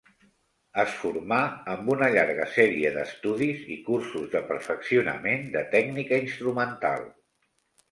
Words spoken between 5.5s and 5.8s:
de